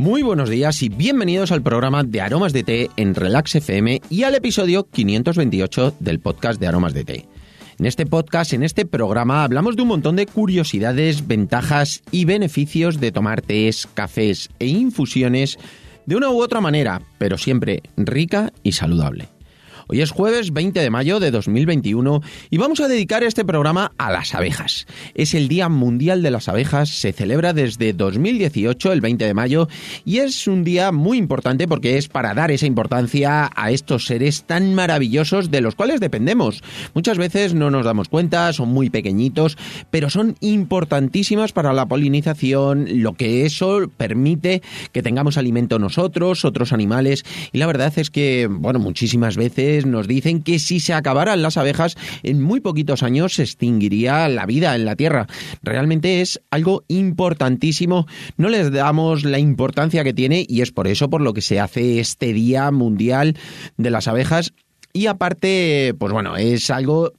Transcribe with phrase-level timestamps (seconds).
[0.00, 4.22] Muy buenos días y bienvenidos al programa de Aromas de Té en Relax FM y
[4.22, 7.28] al episodio 528 del podcast de Aromas de Té.
[7.78, 12.98] En este podcast, en este programa, hablamos de un montón de curiosidades, ventajas y beneficios
[12.98, 15.58] de tomar tés, cafés e infusiones
[16.06, 19.28] de una u otra manera, pero siempre rica y saludable.
[19.92, 24.12] Hoy es jueves 20 de mayo de 2021 y vamos a dedicar este programa a
[24.12, 24.86] las abejas.
[25.14, 29.66] Es el Día Mundial de las Abejas, se celebra desde 2018, el 20 de mayo,
[30.04, 34.44] y es un día muy importante porque es para dar esa importancia a estos seres
[34.44, 36.62] tan maravillosos de los cuales dependemos.
[36.94, 39.58] Muchas veces no nos damos cuenta, son muy pequeñitos,
[39.90, 44.62] pero son importantísimas para la polinización, lo que eso permite
[44.92, 50.08] que tengamos alimento nosotros, otros animales, y la verdad es que, bueno, muchísimas veces nos
[50.08, 54.74] dicen que si se acabaran las abejas, en muy poquitos años se extinguiría la vida
[54.74, 55.26] en la Tierra.
[55.62, 58.06] Realmente es algo importantísimo.
[58.36, 61.60] No les damos la importancia que tiene y es por eso por lo que se
[61.60, 63.36] hace este Día Mundial
[63.76, 64.52] de las Abejas.
[64.92, 67.12] Y aparte, pues bueno, es algo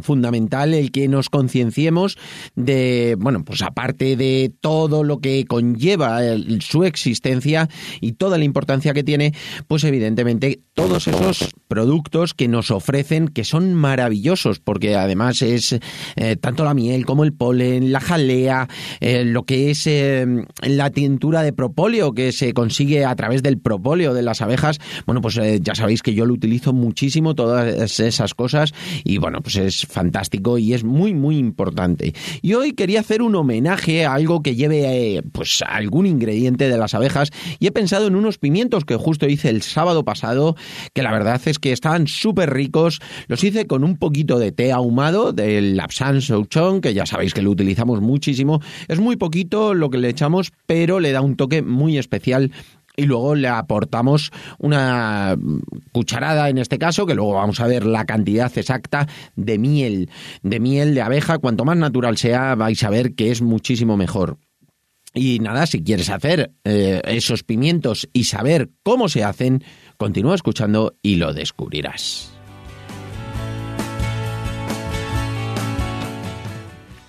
[0.00, 2.18] fundamental el que nos concienciemos
[2.54, 6.20] de, bueno, pues aparte de todo lo que conlleva
[6.60, 7.68] su existencia
[8.00, 9.34] y toda la importancia que tiene,
[9.66, 15.78] pues evidentemente todos esos productos que nos ofrecen que son maravillosos porque además es
[16.16, 18.68] eh, tanto la miel como el polen, la jalea,
[19.00, 20.26] eh, lo que es eh,
[20.62, 25.20] la tintura de propóleo que se consigue a través del propóleo de las abejas, bueno,
[25.20, 28.72] pues ya sabéis que yo lo utilizo muchísimo todas esas cosas
[29.04, 32.14] y bueno, pues es fantástico y es muy muy importante.
[32.42, 36.78] Y hoy quería hacer un homenaje a algo que lleve eh, pues algún ingrediente de
[36.78, 40.56] las abejas y he pensado en unos pimientos que justo hice el sábado pasado,
[40.94, 43.00] que la verdad es que estaban súper ricos.
[43.28, 47.42] Los hice con un poquito de té ahumado del Lapsan Souchong, que ya sabéis que
[47.42, 48.60] lo utilizamos muchísimo.
[48.88, 52.52] Es muy poquito lo que le echamos, pero le da un toque muy especial
[53.00, 55.36] y luego le aportamos una
[55.92, 60.10] cucharada en este caso, que luego vamos a ver la cantidad exacta de miel,
[60.42, 61.38] de miel de abeja.
[61.38, 64.36] Cuanto más natural sea, vais a ver que es muchísimo mejor.
[65.14, 69.64] Y nada, si quieres hacer eh, esos pimientos y saber cómo se hacen,
[69.96, 72.39] continúa escuchando y lo descubrirás.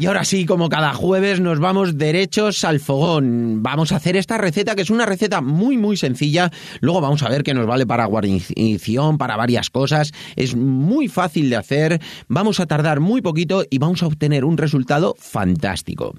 [0.00, 3.62] Y ahora sí, como cada jueves, nos vamos derechos al fogón.
[3.62, 6.50] Vamos a hacer esta receta, que es una receta muy, muy sencilla.
[6.80, 10.12] Luego vamos a ver que nos vale para guarnición, para varias cosas.
[10.36, 12.00] Es muy fácil de hacer.
[12.28, 16.14] Vamos a tardar muy poquito y vamos a obtener un resultado fantástico.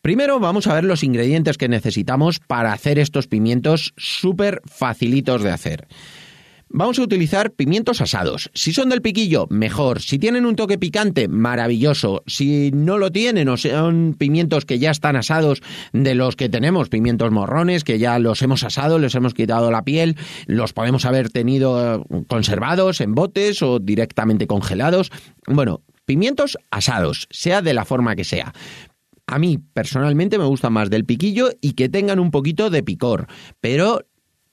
[0.00, 5.52] Primero vamos a ver los ingredientes que necesitamos para hacer estos pimientos súper facilitos de
[5.52, 5.86] hacer.
[6.74, 8.50] Vamos a utilizar pimientos asados.
[8.54, 10.00] Si son del piquillo, mejor.
[10.00, 12.22] Si tienen un toque picante, maravilloso.
[12.26, 15.62] Si no lo tienen o son pimientos que ya están asados,
[15.92, 19.84] de los que tenemos, pimientos morrones, que ya los hemos asado, les hemos quitado la
[19.84, 20.16] piel,
[20.46, 25.10] los podemos haber tenido eh, conservados en botes o directamente congelados.
[25.46, 28.54] Bueno, pimientos asados, sea de la forma que sea.
[29.26, 33.28] A mí personalmente me gusta más del piquillo y que tengan un poquito de picor,
[33.60, 34.00] pero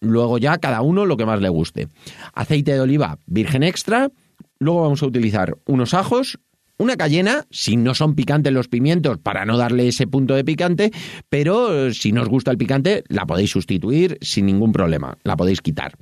[0.02, 1.88] Luego ya cada uno lo que más le guste.
[2.34, 4.12] Aceite de oliva virgen extra.
[4.60, 6.40] Luego vamos a utilizar unos ajos,
[6.78, 10.92] una cayena, si no son picantes los pimientos, para no darle ese punto de picante,
[11.28, 15.36] pero eh, si no os gusta el picante, la podéis sustituir sin ningún problema, la
[15.36, 15.94] podéis quitar.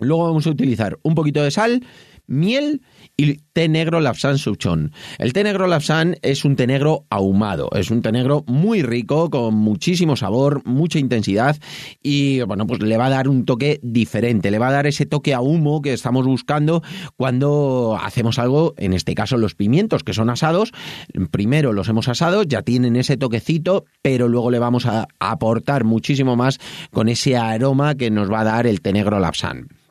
[0.00, 1.82] Luego vamos a utilizar un poquito de sal,
[2.26, 2.82] miel
[3.16, 4.92] y té negro Lapsan Souchon.
[5.18, 9.30] El té negro Lapsan es un té negro ahumado, es un té negro muy rico,
[9.30, 11.56] con muchísimo sabor, mucha intensidad
[12.02, 15.06] y bueno, pues le va a dar un toque diferente, le va a dar ese
[15.06, 16.82] toque a humo que estamos buscando
[17.16, 20.72] cuando hacemos algo, en este caso los pimientos que son asados,
[21.30, 26.36] primero los hemos asado, ya tienen ese toquecito, pero luego le vamos a aportar muchísimo
[26.36, 26.58] más
[26.90, 29.83] con ese aroma que nos va a dar el té negro Lapsan.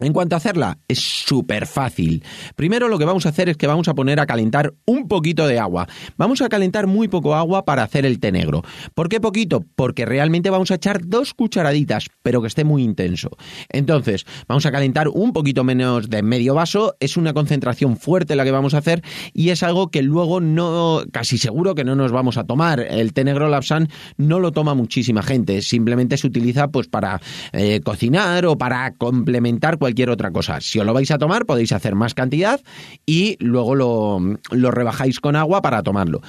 [0.00, 2.24] En cuanto a hacerla, es súper fácil.
[2.56, 5.46] Primero lo que vamos a hacer es que vamos a poner a calentar un poquito
[5.46, 5.86] de agua.
[6.16, 8.62] Vamos a calentar muy poco agua para hacer el té negro.
[8.94, 9.62] ¿Por qué poquito?
[9.76, 13.30] Porque realmente vamos a echar dos cucharaditas, pero que esté muy intenso.
[13.68, 16.96] Entonces, vamos a calentar un poquito menos de medio vaso.
[16.98, 19.02] Es una concentración fuerte la que vamos a hacer
[19.34, 22.80] y es algo que luego no, casi seguro que no nos vamos a tomar.
[22.80, 25.60] El té negro Lapsan no lo toma muchísima gente.
[25.60, 27.20] Simplemente se utiliza pues para
[27.52, 30.60] eh, cocinar o para complementar cualquier cualquier otra cosa.
[30.60, 32.60] Si os lo vais a tomar, podéis hacer más cantidad
[33.06, 34.20] y luego lo,
[34.52, 36.20] lo rebajáis con agua para tomarlo.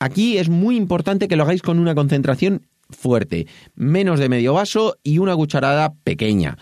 [0.00, 3.46] Aquí es muy importante que lo hagáis con una concentración fuerte,
[3.76, 6.58] menos de medio vaso y una cucharada pequeña.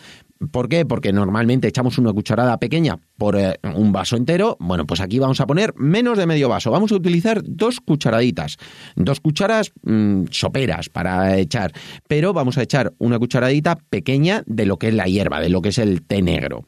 [0.50, 0.84] ¿Por qué?
[0.84, 4.56] Porque normalmente echamos una cucharada pequeña por eh, un vaso entero.
[4.60, 6.70] Bueno, pues aquí vamos a poner menos de medio vaso.
[6.70, 8.58] Vamos a utilizar dos cucharaditas,
[8.96, 11.72] dos cucharas mm, soperas para echar,
[12.06, 15.62] pero vamos a echar una cucharadita pequeña de lo que es la hierba, de lo
[15.62, 16.66] que es el té negro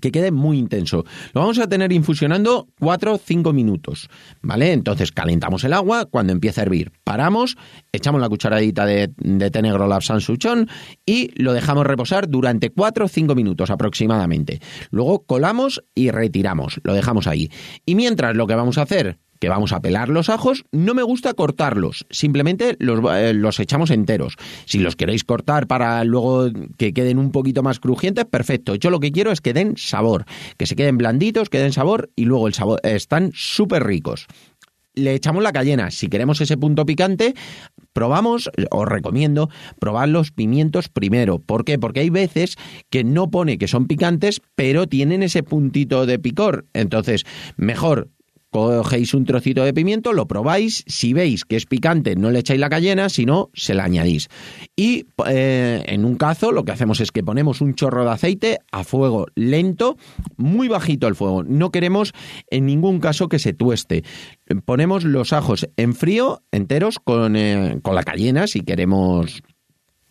[0.00, 1.04] que quede muy intenso.
[1.32, 4.08] Lo vamos a tener infusionando 4 o 5 minutos,
[4.42, 4.72] ¿vale?
[4.72, 7.56] Entonces calentamos el agua, cuando empieza a hervir, paramos,
[7.92, 10.68] echamos la cucharadita de, de té negro Lapsan Suchon
[11.06, 14.60] y lo dejamos reposar durante 4 o 5 minutos aproximadamente.
[14.90, 17.50] Luego colamos y retiramos, lo dejamos ahí.
[17.86, 21.02] Y mientras lo que vamos a hacer que vamos a pelar los ajos, no me
[21.02, 24.36] gusta cortarlos, simplemente los, eh, los, echamos enteros.
[24.64, 26.48] Si los queréis cortar para luego
[26.78, 28.74] que queden un poquito más crujientes, perfecto.
[28.74, 30.24] Yo lo que quiero es que den sabor,
[30.56, 34.26] que se queden blanditos, que den sabor y luego el sabor están súper ricos
[34.94, 35.90] le echamos la cayena.
[35.90, 37.34] Si queremos ese punto picante,
[37.92, 39.50] probamos, os recomiendo,
[39.80, 41.40] probar los pimientos primero.
[41.40, 41.80] ¿Por qué?
[41.80, 42.54] Porque hay veces
[42.90, 46.66] que no pone que son picantes, pero tienen ese puntito de picor.
[46.74, 47.24] Entonces,
[47.56, 48.08] mejor
[48.54, 52.60] cogéis un trocito de pimiento, lo probáis, si veis que es picante no le echáis
[52.60, 54.28] la cayena, si no, se la añadís.
[54.76, 58.60] Y eh, en un cazo lo que hacemos es que ponemos un chorro de aceite
[58.70, 59.96] a fuego lento,
[60.36, 62.12] muy bajito el fuego, no queremos
[62.48, 64.04] en ningún caso que se tueste.
[64.64, 69.42] Ponemos los ajos en frío, enteros, con, eh, con la cayena, si queremos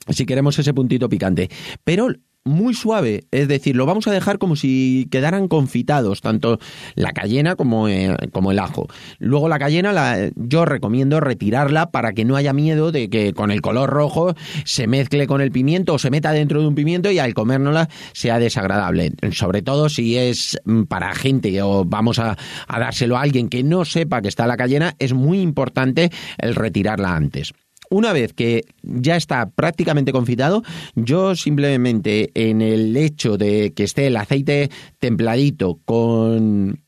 [0.10, 1.50] si queremos ese puntito picante.
[1.86, 2.10] Pero
[2.46, 6.60] muy suave, es decir, lo vamos a dejar como si quedaran confitados, tanto
[6.96, 8.88] la cayena como, eh, como el ajo.
[9.20, 13.50] Luego la cayena la, yo recomiendo retirarla para que no haya miedo de que con
[13.50, 14.36] el color rojo
[14.66, 17.90] se mezcle con el pimiento o se meta dentro de un pimiento y al comérnosla
[18.12, 19.14] sea desagradable.
[19.32, 22.38] Sobre todo si es mm, para gente o vamos a,
[22.68, 26.56] a dárselo a alguien que no sepa que está la cayena, es muy importante el
[26.56, 27.54] retirarla antes
[27.94, 30.64] una vez que ya está prácticamente confitado,
[30.96, 34.70] yo simplemente en el hecho de que esté el aceite
[35.00, 36.84] templadito con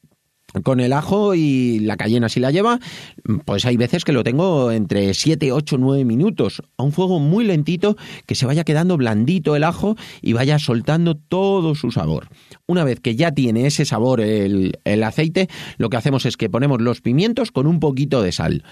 [0.63, 2.79] con el ajo y la cayena si la lleva,
[3.43, 7.43] pues hay veces que lo tengo entre 7, 8, 9 minutos a un fuego muy
[7.43, 12.29] lentito que se vaya quedando blandito el ajo y vaya soltando todo su sabor.
[12.67, 16.49] Una vez que ya tiene ese sabor el, el aceite, lo que hacemos es que
[16.49, 18.63] ponemos los pimientos con un poquito de sal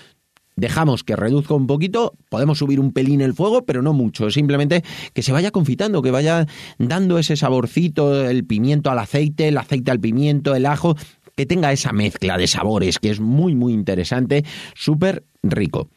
[0.55, 4.83] dejamos que reduzca un poquito, podemos subir un pelín el fuego, pero no mucho, simplemente
[5.13, 6.45] que se vaya confitando, que vaya
[6.77, 10.95] dando ese saborcito, el pimiento al aceite, el aceite al pimiento, el ajo,
[11.35, 14.43] que tenga esa mezcla de sabores que es muy muy interesante,
[14.75, 15.89] súper rico.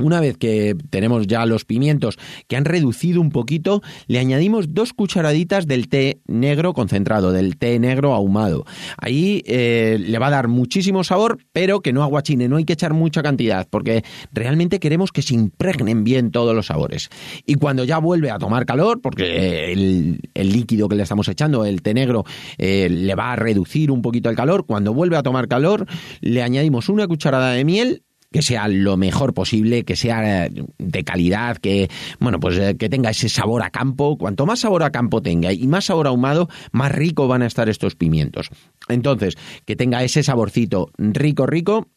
[0.00, 4.92] Una vez que tenemos ya los pimientos que han reducido un poquito, le añadimos dos
[4.92, 8.64] cucharaditas del té negro concentrado, del té negro ahumado.
[8.96, 12.74] Ahí eh, le va a dar muchísimo sabor, pero que no aguachine, no hay que
[12.74, 17.10] echar mucha cantidad, porque realmente queremos que se impregnen bien todos los sabores.
[17.44, 21.82] Y cuando ya vuelve a tomar calor, porque el, líquido que le estamos echando, el
[21.82, 22.24] té negro,
[22.56, 25.86] eh, le va a reducir un poquito el calor, cuando vuelve a tomar calor,
[26.20, 31.04] le añadimos una cucharada de miel que sea lo mejor posible, que sea eh, de
[31.04, 34.18] calidad, que bueno, pues eh, que tenga ese sabor a campo.
[34.18, 37.68] Cuanto más sabor a campo tenga y más sabor ahumado, más rico van a estar
[37.68, 38.50] estos pimientos.
[38.88, 41.88] Entonces, que tenga ese saborcito rico, rico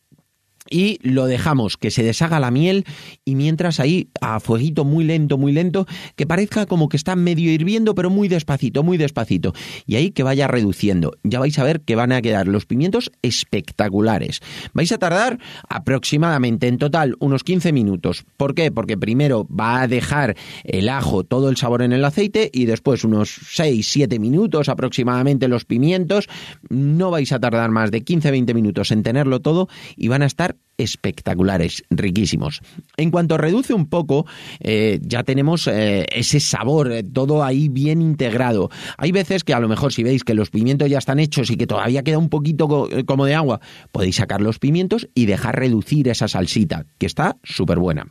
[0.71, 2.85] y lo dejamos que se deshaga la miel
[3.25, 5.85] y mientras ahí a fueguito muy lento, muy lento,
[6.15, 9.53] que parezca como que está medio hirviendo, pero muy despacito, muy despacito.
[9.85, 11.13] Y ahí que vaya reduciendo.
[11.23, 14.39] Ya vais a ver que van a quedar los pimientos espectaculares.
[14.73, 15.37] Vais a tardar
[15.69, 18.25] aproximadamente en total unos 15 minutos.
[18.37, 18.71] ¿Por qué?
[18.71, 23.03] Porque primero va a dejar el ajo todo el sabor en el aceite y después
[23.03, 26.29] unos 6, 7 minutos aproximadamente los pimientos.
[26.69, 30.55] No vais a tardar más de 15-20 minutos en tenerlo todo y van a estar
[30.77, 32.61] espectaculares, riquísimos.
[32.97, 34.25] En cuanto reduce un poco,
[34.59, 38.69] eh, ya tenemos eh, ese sabor, eh, todo ahí bien integrado.
[38.97, 41.57] Hay veces que a lo mejor si veis que los pimientos ya están hechos y
[41.57, 43.59] que todavía queda un poquito como de agua,
[43.91, 48.07] podéis sacar los pimientos y dejar reducir esa salsita, que está súper buena.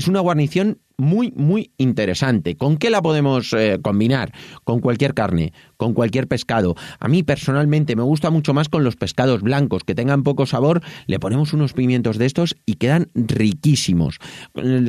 [0.00, 2.56] Es una guarnición muy, muy interesante.
[2.56, 4.32] ¿Con qué la podemos eh, combinar?
[4.64, 6.74] Con cualquier carne, con cualquier pescado.
[7.00, 10.80] A mí personalmente me gusta mucho más con los pescados blancos, que tengan poco sabor,
[11.06, 14.16] le ponemos unos pimientos de estos y quedan riquísimos.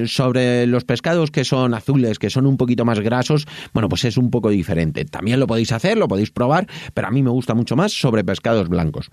[0.05, 4.15] Sobre los pescados que son azules, que son un poquito más grasos, bueno, pues es
[4.15, 5.03] un poco diferente.
[5.03, 8.23] También lo podéis hacer, lo podéis probar, pero a mí me gusta mucho más sobre
[8.23, 9.09] pescados blancos.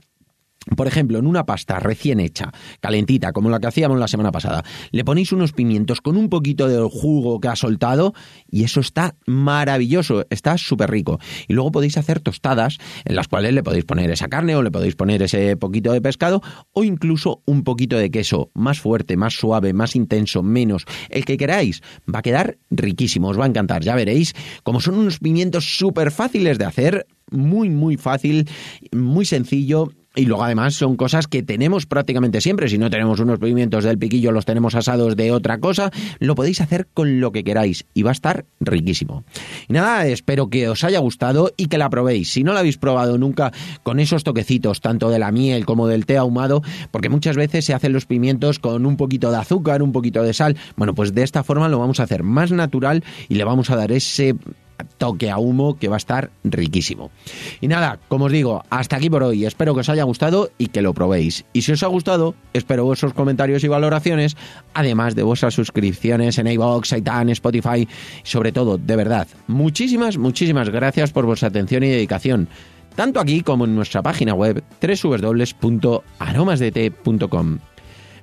[0.77, 4.65] Por ejemplo, en una pasta recién hecha, calentita, como la que hacíamos la semana pasada,
[4.91, 8.15] le ponéis unos pimientos con un poquito de jugo que ha soltado
[8.51, 11.19] y eso está maravilloso, está súper rico.
[11.47, 14.71] Y luego podéis hacer tostadas en las cuales le podéis poner esa carne o le
[14.71, 19.35] podéis poner ese poquito de pescado o incluso un poquito de queso más fuerte, más
[19.35, 21.83] suave, más intenso, menos, el que queráis.
[22.13, 24.35] Va a quedar riquísimo, os va a encantar, ya veréis.
[24.63, 28.49] Como son unos pimientos súper fáciles de hacer, muy, muy fácil,
[28.93, 32.69] muy sencillo y luego además son cosas que tenemos prácticamente siempre.
[32.69, 36.61] Si no tenemos unos pimientos del piquillo, los tenemos asados de otra cosa, lo podéis
[36.61, 39.25] hacer con lo que queráis y va a estar riquísimo.
[39.69, 42.33] Y nada, espero que os haya gustado y que la probéis.
[42.33, 46.05] Si no la habéis probado nunca con esos toquecitos, tanto de la miel como del
[46.05, 49.93] té ahumado, porque muchas veces se hacen los pimientos con un poquito de azúcar, un
[49.93, 50.57] poquito de sal.
[50.77, 53.77] Bueno, pues de esta forma lo vamos a hacer más natural y le vamos a
[53.77, 54.35] dar ese
[54.99, 57.11] toque a humo que va a estar riquísimo.
[57.61, 59.47] Y nada, como os digo, hasta aquí por hoy.
[59.47, 61.45] Espero que os haya gustado y que lo probéis.
[61.53, 64.37] Y si os ha gustado, espero vuestros comentarios y valoraciones,
[64.75, 67.89] además de vuestras suscripciones en iVoox, Itan, Spotify,
[68.23, 72.49] sobre todo, de verdad, muchísimas, muchísimas gracias por vuestra atención y dedicación.
[72.95, 77.59] Tanto aquí como en nuestra página web www.aromasdt.com.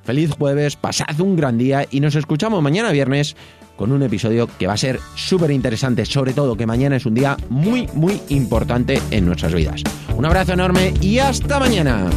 [0.03, 3.35] Feliz jueves, pasad un gran día y nos escuchamos mañana viernes
[3.75, 7.13] con un episodio que va a ser súper interesante, sobre todo que mañana es un
[7.13, 9.84] día muy, muy importante en nuestras vidas.
[10.15, 12.10] Un abrazo enorme y hasta mañana.